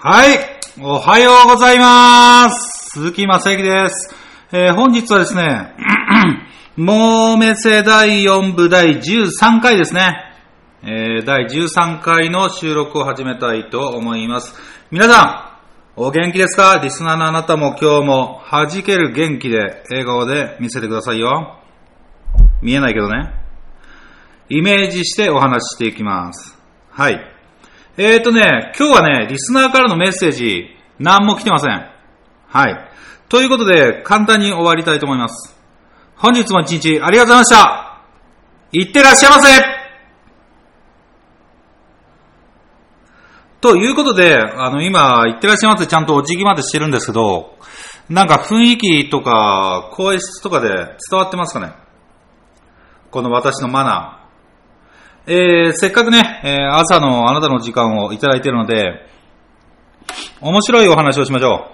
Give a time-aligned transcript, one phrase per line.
[0.00, 0.38] はい。
[0.80, 2.90] おはようございます。
[2.92, 4.14] 鈴木正幸です。
[4.52, 5.74] えー本日はですね、
[6.76, 10.16] もうめせ第4部第13回ですね。
[10.84, 14.54] えー第13回の収録を始めたいと思います。
[14.92, 15.58] 皆さ
[15.96, 16.78] ん、お元気ですか？
[16.80, 21.58] リスナーのあなたも今日も弾ける元気で笑顔で見せてくださいよ。
[22.62, 23.32] 見えないけどね。
[24.48, 26.56] イメージしてお話ししていきます。
[26.90, 27.37] はい。
[28.00, 30.68] えーとね、今日はね、リスナーからのメッセージ、
[31.00, 31.90] 何も来てません。
[32.46, 32.88] はい。
[33.28, 35.58] ということで、簡単に終わりたいと思います。
[36.14, 38.02] 本日も一日ありがとうございました。
[38.70, 39.62] いってらっしゃいませ
[43.60, 47.58] ということで、あの、今、いってらっしゃいませちゃんとお辞儀までしてるんですけど、
[48.08, 51.72] なんか雰囲気とか、声質とかで伝わってますかね
[53.10, 54.17] この私のマナー。
[55.30, 59.06] えー、せっかくね、えー朝のあなたの時間をいただいているので、
[60.40, 61.66] 面白いお話をしましょ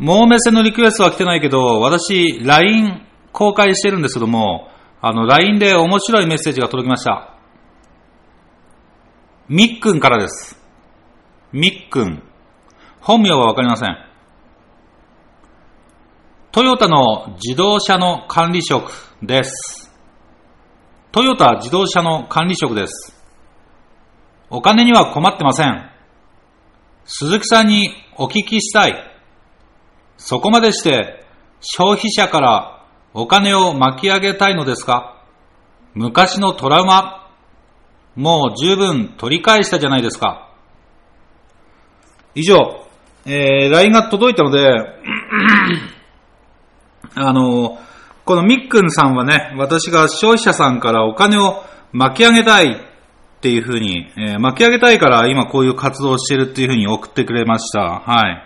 [0.00, 0.02] う。
[0.02, 4.68] もう目線のリクエストは来てないけど、私、LINE 公開してるんですけども、
[5.00, 7.34] あの、LINE で面白いメッセージが届きました。
[9.48, 10.60] みっくんからです。
[11.52, 12.20] みっくん。
[13.00, 13.96] 本名はわかりません。
[16.50, 18.90] トヨタの自動車の管理職
[19.22, 19.85] です。
[21.16, 23.18] トヨタ自動車の管理職です。
[24.50, 25.90] お金には困ってません。
[27.06, 27.88] 鈴木さんに
[28.18, 29.18] お聞きしたい。
[30.18, 31.24] そこまでして
[31.62, 35.24] 消費者からお金を巻き上げたいのですか？
[35.94, 37.30] 昔のトラウマ、
[38.14, 40.50] もう十分取り返したじゃないですか。
[42.34, 42.84] 以上、
[43.24, 44.68] えー、LINE が届いたので、
[47.14, 47.78] あの、
[48.26, 58.00] このみっくんさんはね、私が消費者さんからお金を巻き上げたいっていうふうに、えー巻き上げたいから今こういう活動をしてるっていうふうに送ってくれました。
[58.00, 58.42] はい。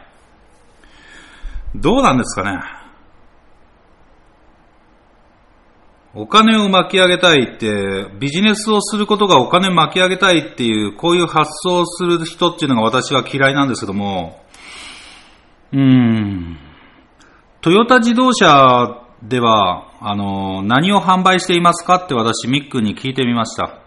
[1.75, 2.61] どうなんですかね。
[6.15, 14.45] お金を巻き上げたいって、ビジネスをすることがお金巻き上げたいっていう、こういう発想をする人っていうのが私は嫌いなんですけども、
[15.73, 16.59] うーん。
[17.63, 23.81] トヨタ自動車では、あの、何を販売していますかって私、ミックに聞いてみました。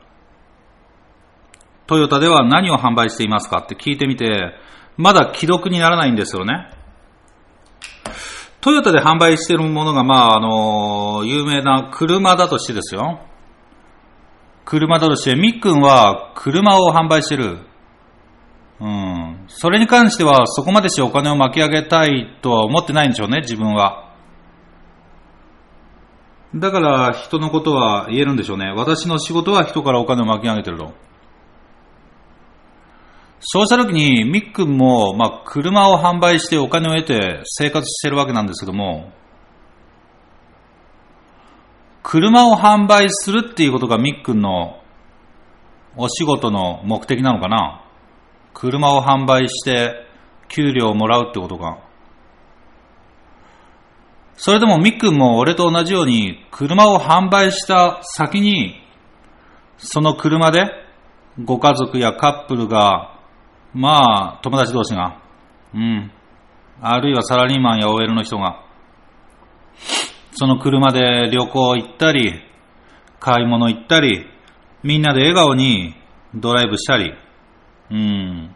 [1.87, 4.53] トヨタでは何を販売していますかって聞いてみて、
[4.95, 6.69] まだ既読にならないんですよね。
[8.61, 13.19] トヨタで販売しているものが、まあ、あの、有名な車だとしてですよ。
[14.65, 17.57] 車だとして、ミックンは車を販売してる。
[18.79, 19.45] うん。
[19.47, 24.12] それに関しては、そこまでしてお金を巻き上げたいとは思ってないんでしょうね、自分は。
[26.55, 28.71] だから、人のことは言えるんでしょうね。
[28.75, 30.93] 私の仕事は人からお金を巻き上げてると。
[33.39, 39.11] そうした時に、みっくんも、まあ、車を販売してお金を得て生活してるわけなんですけども、
[42.03, 44.81] 車を販売するっていうことがみっくんの
[45.95, 47.83] お仕事の目的なのかな
[48.53, 50.05] 車を販売して
[50.49, 51.92] 給料をもらうってことが。
[54.35, 58.75] それでもみっくんも俺と同じように車を販売した先に
[59.77, 60.71] その車で
[61.43, 63.19] ご家族やカップルが
[63.73, 65.21] まあ友達同士が
[65.73, 66.11] うん。
[66.81, 68.63] あるいはサラリーマンや OL の人が
[70.33, 72.41] その車で旅行行ったり
[73.19, 74.25] 買い物行ったり
[74.83, 75.95] みんなで笑顔に
[76.35, 77.13] ドライブしたり
[77.91, 78.55] うん。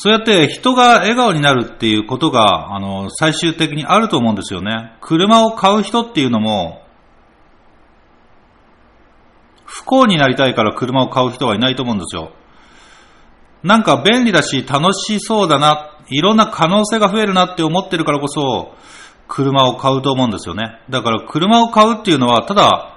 [0.00, 4.92] そうやって人が笑顔になるっていうことが、あの、最終的にあると思うんですよね。
[5.00, 6.84] 車を買う人っていうのも、
[9.64, 12.30] 不幸になりたいから車を買う人はいないと思うんですよ。
[13.64, 18.74] なんか便利だし楽しそうだな、いろんな可能性が増えるなって思ってるからこそ、
[19.26, 20.78] 車を買うと思うんですよね。
[20.88, 22.94] だから車を買うっていうのは、ただ、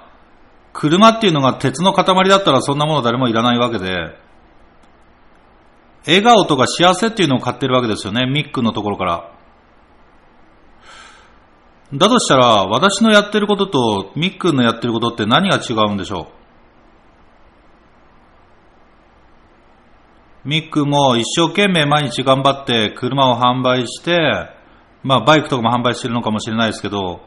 [0.72, 4.21] 車っていうのが鉄の塊だったらそんなもの誰もいらないわけで、
[6.06, 9.30] 笑顔とか幸せっていうのを買ってるわけですよね、ミックのところから。
[11.94, 16.28] だとしたら、私のやってることとミックのやってることって何が違うんでしょ
[20.44, 20.48] う？
[20.48, 24.18] ミックも一生懸命毎日頑張って車を販売して、
[25.04, 27.20] まあバイクとかも販売してるのかもしれないですけど、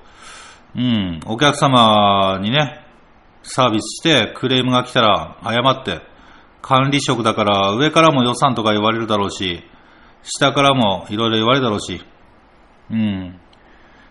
[0.75, 2.83] うん、お客様にね、
[3.43, 6.01] サービスしてクレームが来たら謝って、
[6.67, 9.63] 管理職だから上からも予算とか言われるだろうし、
[10.23, 12.01] 下からもいろいろ言われるだろうし、
[12.89, 13.39] うん。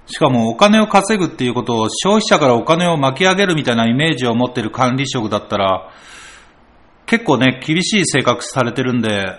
[0.06, 5.90] しかもお金を稼ぐっていうことを消費者からお金を巻き上げるみたいなイメージを持ってる管理職だったら、
[7.06, 9.36] 結構ね、厳しい性格されてるんで、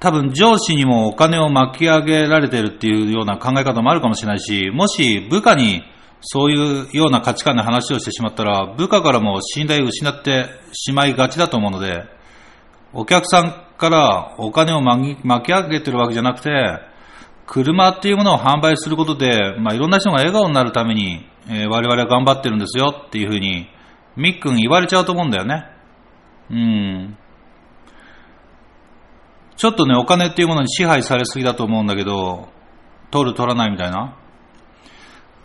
[0.00, 5.84] 多分上司にもお金を巻き上げられてるっていうような考え方もあるかもしれないし、もし部下に
[6.22, 12.04] そういうような価値観で話をしてしまったら、部下からも信頼を失ってしまいがちだと思うので、
[12.92, 16.80] お客さんからお金を巻き上げてるわけじゃなくて、
[17.46, 23.66] 車っていうものを販売することで、まあ、いろんな人が笑顔になるために、えー、我々は頑張ってるんですよっていうふうに、
[24.16, 25.66] みっくん言われちゃうと思うんだよね。
[26.50, 27.16] うん。
[29.56, 32.48] ちょっとね、お金っていうものに支配されすぎだと思うんだけど、
[33.10, 34.16] 取る取らないみたいな。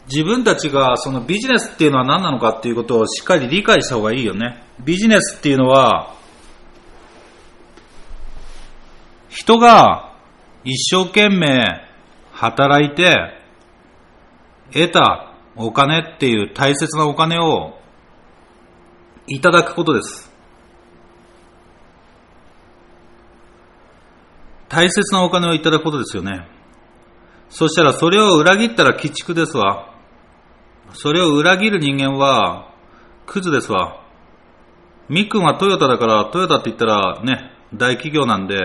[0.07, 4.63] 自分たちがそのビジネスっていうのは何なのかっていうことをしっかり理解した方がいいよね。
[4.80, 6.15] ビジネスっていうのは、
[9.30, 10.15] 人が
[10.63, 11.62] 一生懸命
[12.31, 13.33] 働いて
[14.71, 17.77] 得たお金っていう大切なお金を
[19.27, 20.31] いただくことです。
[24.69, 26.48] 大切なお金をいただくことですよね。
[27.50, 29.86] そしたらそれを裏切ったら鬼畜ですわ。
[30.93, 32.73] それを裏切る人間は
[33.25, 34.03] クズですわ。
[35.09, 38.57] みっくんはトヨタだからトヨタって言ったらね、大企業なんで、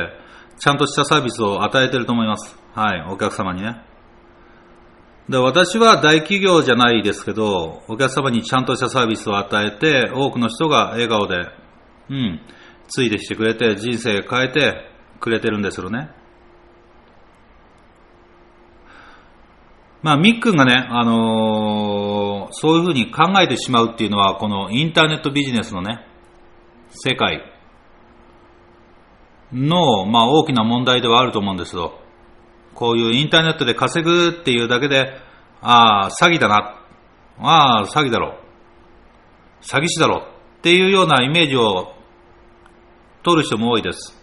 [0.59, 2.57] ちゃんとしたサービスを与えてると思います。
[2.75, 3.83] はい、お客様にね。
[5.29, 11.49] で私は大企業じゃないですけど、お客様にちゃんとしたサービスを与えて、多くの人が笑顔で、
[12.11, 12.41] うん、
[12.89, 14.91] ついてきてくれて、人生変えて
[15.21, 16.11] くれてるんですよね。
[20.03, 26.05] まあ、みっくんがね、あのー、そういうふうに考えてしまうっていうのは、このインターネットビジネスのね、
[26.91, 27.41] 世界
[29.53, 32.01] の、まあ、大きな問題ではあると思うんですよ。
[32.75, 35.19] こういうインターネットで稼ぐっていうだけで、
[35.61, 36.81] ああ、詐欺だな。
[37.39, 38.39] ああ、詐欺だろ。
[39.61, 40.27] 詐欺師だろ。
[40.59, 41.95] っていうようなイメージを
[43.23, 44.22] 取る人も多いです。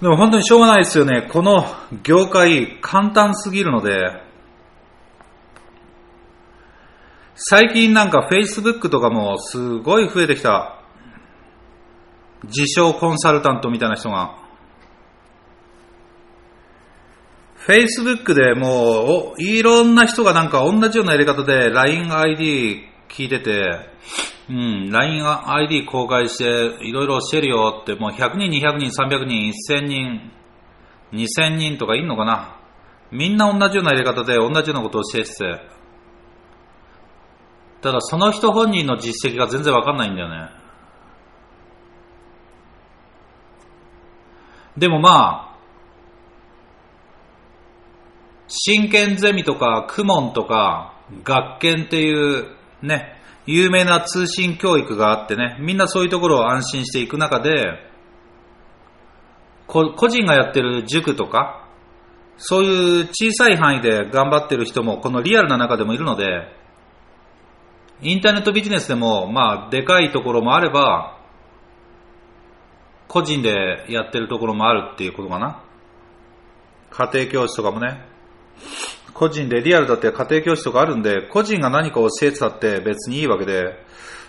[0.00, 1.28] でも本当にしょうがないですよね。
[1.32, 1.66] この
[2.04, 4.22] 業界簡単すぎるので、
[7.34, 10.80] 最近なんか Facebook とかもすごい増えてきた。
[12.44, 14.36] 自称コンサルタントみたいな人が。
[17.66, 23.90] Facebook でもう、いろんな人がなんか同じようなやり方で LINEID 聞いてて、
[24.50, 26.44] うん、LINEID 公開して
[26.86, 30.30] いろいろ教えるよって、もう100人、200人、300人、1000人、
[31.12, 32.56] 2000人とかいんのかな
[33.10, 35.60] みんな同じようなやり方で同じようなことを教えてて、
[37.80, 40.50] ただその人本人の実績が全然わかんないんだよね。
[44.76, 45.58] でもまあ、
[48.46, 52.46] 真剣ゼミとか、クモンとか、学研っていう
[52.82, 53.17] ね、
[53.50, 57.80] 有名な通信教育があってね、みんなそういうところを安心していく中で、
[59.66, 61.66] 個人がやってる塾とか、
[62.36, 66.26] そういう小さい範囲で頑張ってる人もこのリアルな中でもいるので、
[68.02, 71.18] インターネットビジネスでも、まあ、でかいところもあれば、
[73.08, 75.62] 個人でやってるところもあるっていうことかな。
[76.90, 78.04] 家庭教師とかもね。
[79.14, 83.84] 個人でリアルだって家庭教師とかあるんで、個人が何か教えてたって別にいいわけで、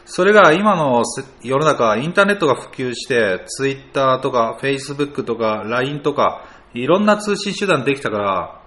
[0.06, 1.04] それが今の
[1.44, 8.62] 世の中、インターネットが普及して、ツイッターとか、フェイスブックとか、LINE とか、いろんな通信手段できたから、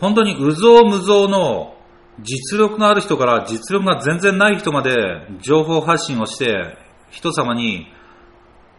[0.00, 1.76] 本当にうぞうむぞうの
[2.20, 4.96] 実力のある人から実力が全然ない人まで
[5.40, 6.76] 情報発信をして、
[7.10, 7.86] 人様に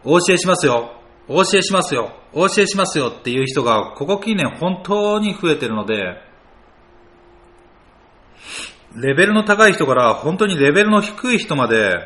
[0.04, 0.95] お教えしますよ。
[1.28, 2.12] お教えしますよ。
[2.32, 6.22] お教えしますよっていう人が、ここ近年本当に増えてるので、
[8.94, 11.98] レベルの高い人から本当にレベルの低い人まで、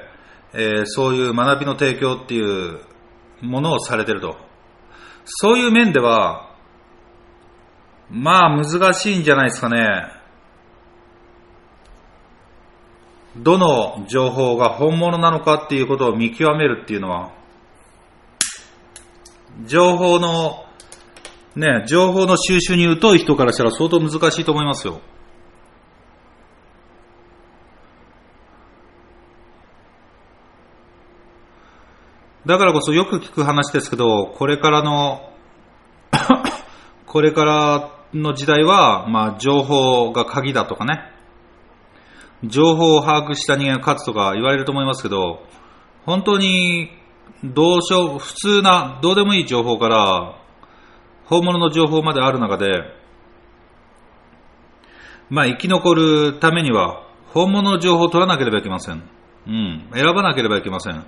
[0.53, 2.81] えー、そういう学びの提供っていう
[3.43, 4.37] ものをされてると。
[5.25, 6.51] そういう面では、
[8.11, 10.21] まあ難しいんじゃないですかね。
[13.37, 17.31] どの情報が本物なのかっていうことを見極めるっていうのは、
[19.67, 20.65] 情報の、
[21.57, 25.01] ね、情報の収集に疎い人からしたら相当難しいと思いますよ。
[32.47, 35.31] だからこそよく聞く話ですけど、これからの
[37.07, 41.13] これからの時代は、まあ、情報が鍵だとかね、
[42.45, 45.43] 情報を把握した人間が勝つとか言われると思いますけど、
[46.07, 46.91] 本当に
[47.45, 50.37] どうしよう、普通な、どうでもいい情報から、
[51.25, 52.83] 本物の情報まである中で、
[55.29, 59.03] まあ生き残るためには、本物の情報を取らなければいけません。
[59.47, 59.89] うん。
[59.95, 61.05] 選ばなければいけません。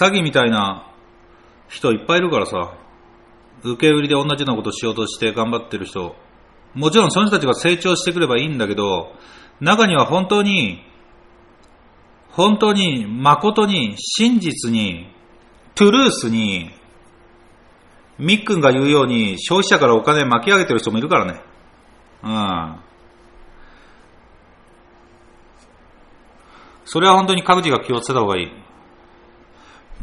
[0.00, 0.90] 詐欺みたいな
[1.68, 2.74] 人いっぱいいるからさ、
[3.62, 6.16] 受け売りで同じようなことしようとして頑張ってる人、
[6.74, 9.12] もちろんその人たちが成長してくればいいんだけど、
[9.60, 10.82] 中には本当に、
[12.30, 15.11] 本当に、誠に、真実に、
[15.74, 16.70] トゥルースに、
[18.18, 21.40] みっくんが言うように消費者からお金巻き上げてる人もいるからね。
[22.22, 22.76] うん。
[26.84, 28.52] それは本当に各自が気をつけた方がいい。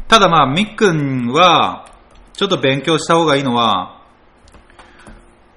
[0.08, 1.86] ただまあ、みっくんは、
[2.32, 4.02] ちょっと勉強した方がいいのは、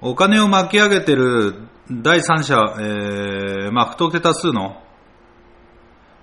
[0.00, 4.80] お金を巻き上げてる第三者、えー、まあ、不当手多数の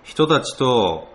[0.03, 1.09] 人たちと、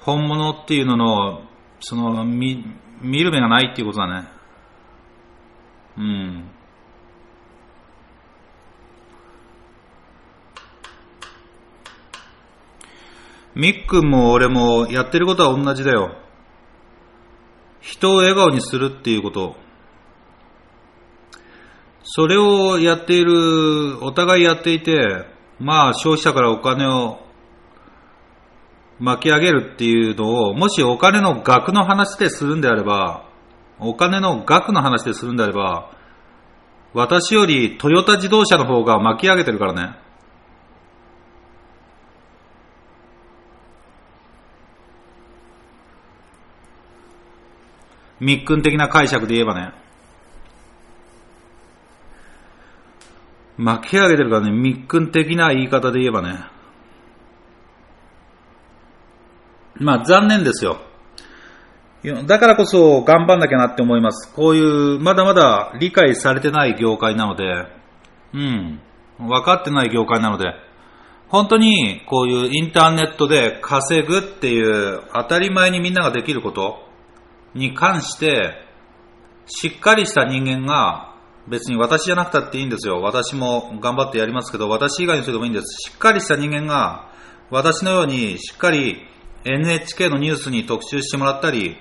[0.00, 1.47] 本物っていうのの、
[1.80, 2.64] その、見、
[3.00, 4.28] 見る目がないっていうことだね。
[5.96, 6.50] うん。
[13.54, 16.16] みっくんも俺もやってることは同じだよ。
[17.80, 19.56] 人を笑顔にするっていうこと。
[22.04, 25.26] それをやっている、お互いやっていて、
[25.58, 27.18] まあ消費者からお金を
[29.00, 33.28] 巻き上げるっていうのを、もしお金の額の話でするんであれば、
[33.78, 35.90] お金の額の話でするんであれば、
[36.94, 39.96] 私よりトヨタ自動車の方が巻き上げてるからね。
[48.20, 49.72] 密訓的な解釈で言えばね。
[53.56, 56.57] 巻き上げてるからね、密訓的な言い方で言えばね。
[59.78, 60.80] まあ残念ですよ。
[62.26, 64.32] だからこそ頑張んなきゃなって思います。
[64.32, 67.44] こういうまだまだ理解されてない業界なので、
[68.34, 68.80] うん、
[69.18, 70.54] 分かってない業界なので、
[71.28, 76.88] 本当にこういうインターネットで稼ぐっていう当たり前にみんなができること、
[77.54, 78.64] に関して、
[79.46, 81.14] しっかりした人間が、
[81.48, 83.00] 別に私じゃなくたっていいんですよ。
[83.00, 85.90] 私も頑張ってやりますけど、私以外の人でもいいんです。
[85.90, 87.10] しっかりした人間が、
[87.50, 88.98] 私のようにしっかり
[89.48, 91.76] NHK のニュースに特集してもらったり、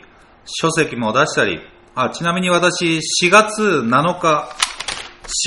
[0.45, 1.59] 書籍も出したり、
[1.95, 4.50] あ、ちなみに私4月7日、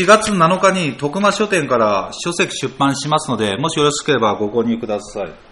[0.02, 5.50] 4月7日に徳間書店から書籍出版しますので、もしよろしければご購入ください。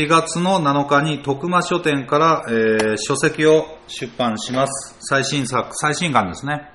[0.00, 4.96] 4月の7日に徳間書店から、えー、書籍を出版します。
[5.00, 6.70] 最新作、最新刊ですね。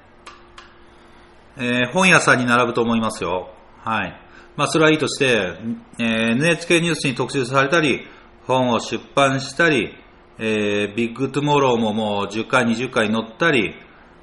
[1.58, 3.50] えー、本屋さんに並ぶと思いますよ。
[3.84, 4.23] はい。
[4.56, 5.54] まあ、それはいいとして、
[6.00, 8.06] えー、NHK ニュースに特集されたり、
[8.46, 9.96] 本を出版したり、
[10.38, 13.74] えー、ビッグトゥモローももう10回、20回載ったり、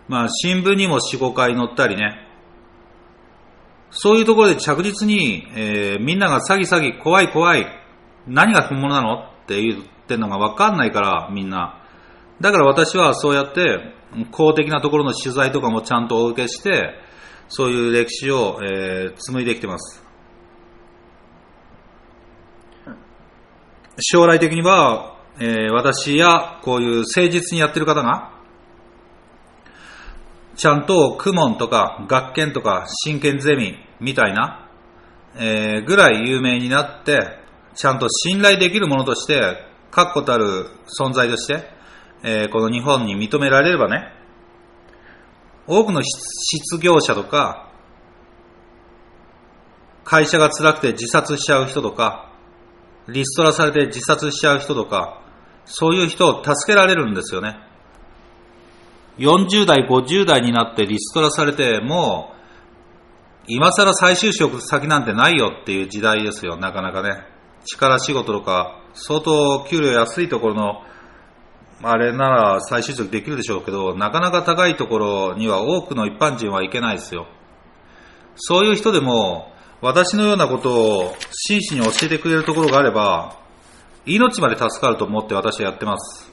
[0.08, 2.26] まあ、新聞にも4、5回載ったりね。
[3.90, 7.66] そういうところで着実に、えー、みんなが詐欺詐欺、怖い怖い、
[8.26, 9.14] 何が本物なの？
[9.14, 11.82] って言ってんのが分かんないから、みんな。
[12.40, 13.94] だから私はそうやって、
[14.30, 16.94] 公的なところの取材とかもちゃんとお受けして、
[17.48, 20.09] そういう歴史を、えー、紡いできてます。
[24.00, 28.32] 将来的には、えー、私やこういう誠実にやってる方が、
[30.56, 34.68] ちゃんと公文とか学研とか真剣ゼミみたいな、
[35.36, 37.38] えー、ぐらい有名になって、
[37.74, 40.68] ちゃんと信頼できるものとして、確固たる
[41.00, 41.64] 存在として、
[42.22, 44.12] えー、この日本に認められればね、
[45.66, 47.70] 多くの失業者とか、
[50.04, 52.29] 会社が辛くて自殺しちゃう人とか、
[53.12, 55.20] リストラされて自殺しちゃう人とか、
[55.64, 57.58] そういう人を助けられるんですよね。
[59.18, 62.40] 40代、50代になってリストラされて、もう、
[63.46, 67.24] 今更再就職先なんてないよっていう時代ですよ、なかなかね。
[67.64, 70.82] 力仕事とか、相当給料安いところの、
[71.82, 77.26] あれなら再就職できるでしょうけど、なかなか高いところには多くの一般人は行けないですよ。
[78.36, 79.49] そういう人でも、
[79.82, 83.38] 私のようなことを真摯に教えてくれるところがあれば、
[84.04, 86.30] 命まで助かると思って私はやってます。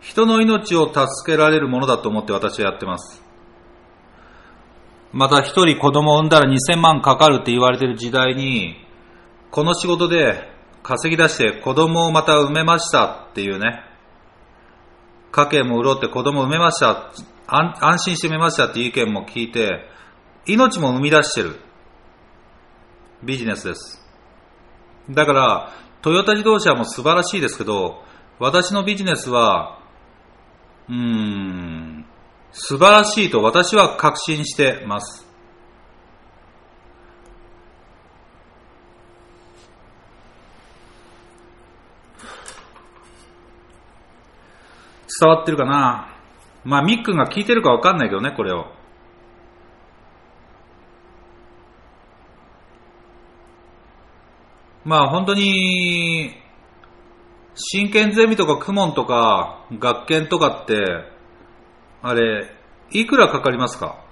[0.00, 3.22] 人の命を助けられるものだと思って私はやってます。
[5.12, 8.76] また一人子供を産んだら2000万かかるって言われてる時代に、
[9.50, 10.50] この仕事で
[10.82, 13.82] 稼ぎ出して子供をまた産めましたっていうね、
[15.30, 17.12] 家計も潤って子供を産めました、
[17.46, 19.90] 安心して産めましたっていう意見も聞いて、
[20.48, 21.60] 命も生み出してる
[23.22, 24.02] ビジネスです。
[25.10, 28.02] だから、トヨタ自動車も素晴らしいですけど、
[28.38, 29.78] 私のビジネスは、
[30.88, 32.06] うーん、
[32.52, 35.26] 素晴らしいと私は確信してます。
[45.20, 46.14] 伝わってるかな？
[46.64, 48.77] まあ、みっくんが聞いてるかわかんないけどね、これを。
[54.88, 56.30] まあ、本当に、
[57.54, 60.82] 真剣ゼミとかクモンとか学研とかって、
[62.00, 62.50] あれ、
[62.90, 64.02] いくらかかりますか？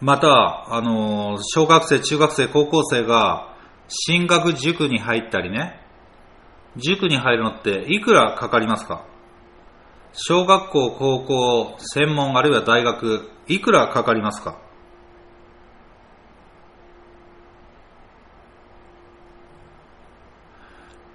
[0.00, 3.52] また、あの、小学生、中学生、高校生が
[3.88, 5.80] 進学塾に入ったりね、
[6.76, 9.04] 塾に入るのっていくらかかりますか？
[10.12, 14.56] 小学校、高校、専門、あるいは大学、いくらかかりますか？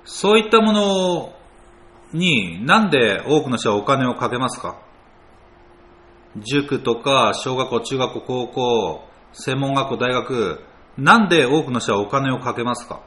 [0.05, 1.33] そういったもの
[2.13, 4.79] になんで多くの人はお金をかけますか？
[6.37, 10.63] 塾とか小学校、中学校、高校、専門学校、大学、
[10.97, 13.01] なんで多くの人はお金をかけますか？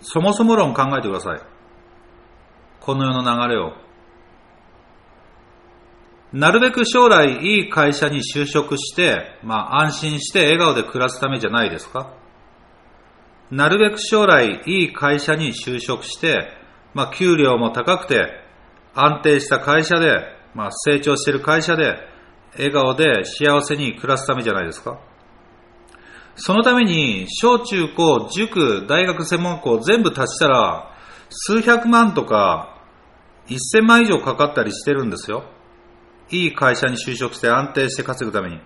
[0.00, 1.40] そもそも論考えてください。
[2.80, 3.72] この世の流れを。
[6.32, 12.14] なるべく将来いい会社に就職して、まあ安心して笑顔で暮らすためじゃないですか？
[13.50, 16.48] なるべく将来いい会社に就職して、
[16.94, 18.28] まあ、給料も高くて
[18.94, 20.20] 安定した会社で、
[20.54, 21.96] まあ、成長している会社で
[22.56, 25.00] 笑顔で幸せに暮らすためじゃないですか。
[26.36, 30.94] そのために小中高、塾、大学専門校全部足したら
[31.30, 32.80] 数百万とか
[33.48, 35.44] 一千万以上かかったりしてるんですよ。
[36.30, 38.60] いい会社に就職して安定して稼ぐために。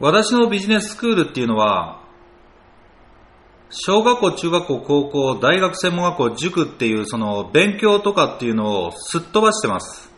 [0.00, 2.04] 私のビジネススクールっていうのは、
[3.70, 10.10] 小学校、中学校、高校、大学専門学校、塾っていうその勉強とかっていうのをすっ飛ばしてます。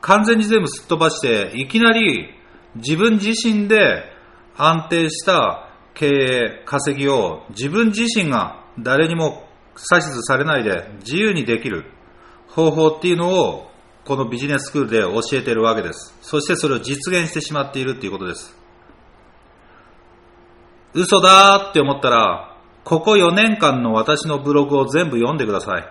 [0.00, 2.28] 完全に全部すっ飛ばして、いきなり
[2.74, 4.04] 自分自身で
[4.56, 9.46] 安定した経営、稼ぎを自分自身が誰にも
[9.92, 11.84] 指図されないで自由にできる
[12.48, 13.70] 方法っていうのを
[14.04, 16.16] このビジネススクールで教えているわけです。
[16.20, 18.54] そしてそれを実現してしまっているっていうことです。
[20.92, 25.88] 嘘だーって思ったら、ここ4年間の私のブログを全部読んでください。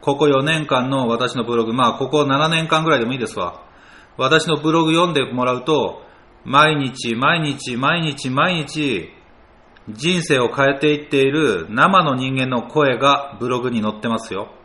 [0.00, 3.60] ここ4年間の私のブログ、まあここ7年間ぐらいでもいいですわ。
[4.16, 6.02] 私のブログ読んでもらうと、
[6.44, 9.10] 毎日毎日毎日毎日
[9.88, 14.55] 人生を変えていっている生の人間の声がブログに載ってますよ。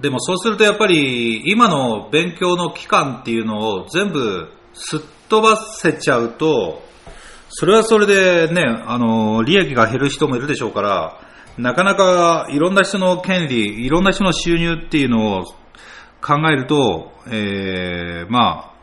[0.00, 6.82] でもそうするとやっぱり今の勉強の期間っていうのを全部すっ飛ばせちゃうと、
[7.50, 11.20] それはそれでね、あの、利益が減る人もいるでしょうから、
[11.56, 15.44] なかなかいろんな人の権利、いろんな人の収入っていうのを
[16.22, 18.78] 考えると、えー、まあ、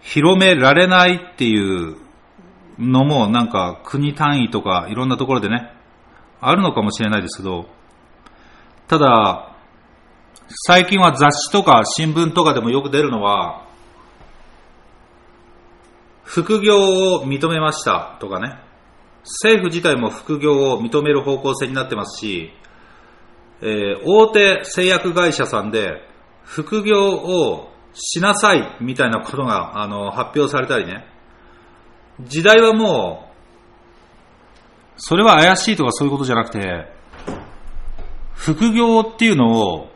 [0.00, 1.96] 広められないっていう
[2.78, 5.72] のもなんか国単位とかいろんなところでね、
[6.40, 7.66] あるのかもしれないですけど、
[8.92, 9.56] ただ、
[10.66, 13.64] 最近は雑誌とか新聞とかでもよく出るのは、
[16.24, 16.76] 副業
[17.14, 18.58] を認めましたとかね、
[19.22, 22.52] 政府自体も副業を認める方向性になってますし、
[23.62, 26.06] えー、大手製薬会社さんで
[26.44, 31.06] 副業をしなさいみたいなことがあの発表されたりね、
[32.20, 33.30] 時代はも
[34.98, 37.00] う、それは怪しいとかそういうことじゃなくて、
[38.42, 39.88] 副業っていうのを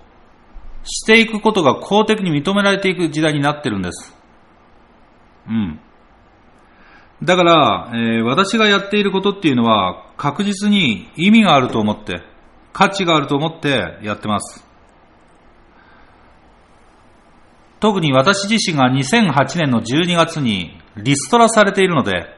[0.85, 4.17] していくことが公的に認められていく時代になってるんです。
[5.49, 5.81] うん。
[7.25, 12.23] だから、えー、私がやっていることっていうのは確実に意味があると思って、
[12.73, 14.65] 価値があると思ってやってます。
[17.81, 22.36] 特に私自身が2008年の12月にリストラされているので、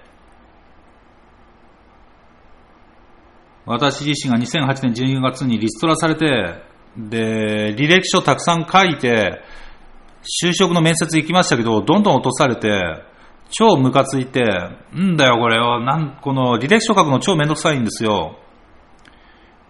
[3.69, 6.63] 私自身が2008年12月にリストラされて、
[6.97, 9.43] で、履歴書たくさん書いて、
[10.43, 13.05] 就職の面接行きましたけど、どんどん落とされて、
[13.51, 14.43] 超ムカついて、
[14.97, 18.39] んだよこれよ、なん、この履歴書書くの超めんどくさいんですよ。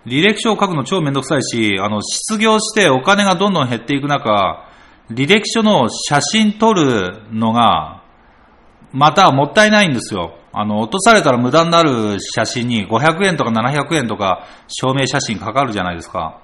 [0.06, 4.64] 履歴書を書くの超めんどくさいし、あの、失業してお金がどんどん減っていく中、
[5.11, 8.02] 履歴書の写真撮るのが、
[8.92, 10.38] またもったいないんですよ。
[10.52, 16.40] あの、落とされたら無駄になる写真に500円とか700円とか証明写真かかるじゃないですか。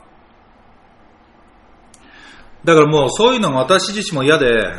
[2.64, 4.70] だからもうそういうのが私自身も嫌で、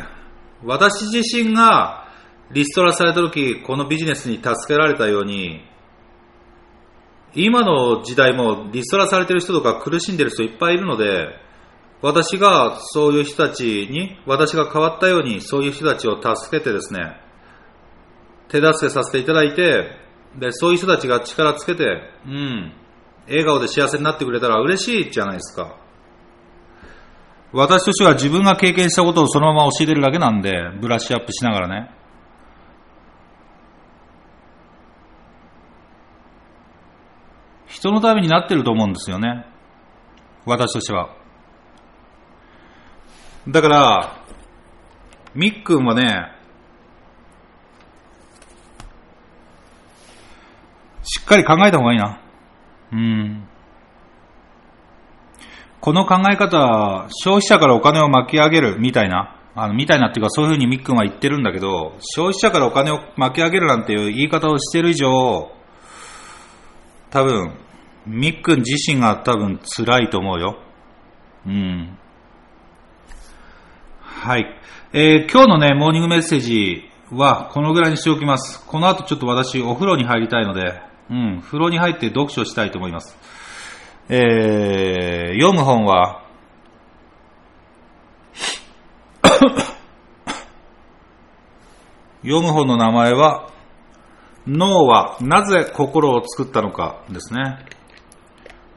[0.64, 2.08] 私自身が
[2.50, 5.64] リストラされた時、このビジネスに助けられたように、
[7.34, 11.28] 今の時代もリストラされてる人とか苦しんでる人いっぱいいるので、
[12.02, 17.20] 私がそういう人たちに、私が変わったように、そういう人たちを助けてですね、
[18.48, 19.96] 手助けさせていただいて、
[20.38, 21.84] で、そういう人たちが力つけて、
[22.26, 22.72] うん、
[23.26, 25.76] 笑顔で幸せになってくれたら嬉しいじゃないですか。
[27.52, 31.90] 私としては自分が経験したことをそのまま教えてるだけなんで、ブラッシュアップしながらね。
[37.66, 39.46] 人のためになってると思うんですよね。
[40.44, 41.14] 私としては。
[43.48, 44.16] だから、
[45.34, 46.35] みっくんはね、
[51.26, 52.20] っかり考えた方がいいな。
[52.92, 53.48] うん。
[55.80, 65.50] この考え方、消費者からお金を巻き上げるみたいな、あの、みたいなっていうかそういうふうにみっくんは言ってるんだけど、消費者からお金を巻き上げるなんていう言い方をしてる以上、
[67.10, 67.54] 多分、
[68.06, 70.58] みっくん自身が多分辛いと思うよ。
[71.44, 71.98] うん。
[74.00, 74.46] はい。
[74.92, 78.64] えー、今日のね、モーニングメッセージはこのぐらいにしておきます。
[78.64, 83.16] この後ちょっと私お風呂に入りたいので、うん、風呂に入って読書したいと思います。
[84.08, 86.22] えー、読む本は、
[92.22, 93.50] 読む本の名前は、
[94.46, 97.66] 脳はなぜ心を作ったのかですね。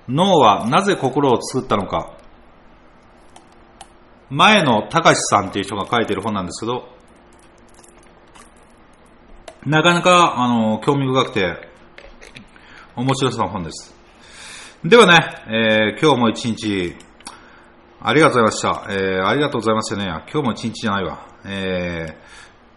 [0.07, 2.13] 脳はなぜ心を作ったのか。
[4.31, 6.89] 前野隆さんっていう人が書いてる本なんですけど、
[9.65, 11.68] なかなか、あの、興味深くて、
[12.99, 13.95] 面白そうな本です。
[14.83, 16.95] ではね、えー、今日も一日、
[18.01, 18.93] ありがとうございました。
[18.93, 20.05] えー、ありがとうございましたね。
[20.05, 21.25] 今日も一日じゃないわ。
[21.45, 22.17] え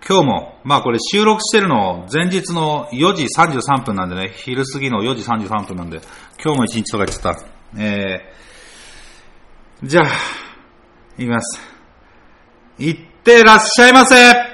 [0.01, 6.01] ー、今日も、まあこれ収録してるの前日の4時33分なんでね、昼過ぎの4時33分なんで、
[6.43, 7.37] 今日も一日とか言ってた。
[7.77, 10.07] えー、じゃあ、
[11.19, 11.61] 言います。
[12.79, 14.52] いってらっしゃいませ